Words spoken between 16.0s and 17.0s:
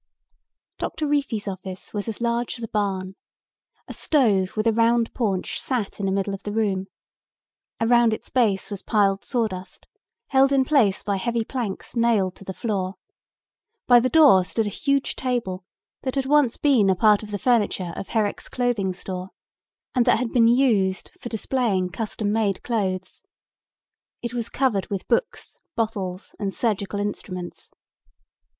that had once been a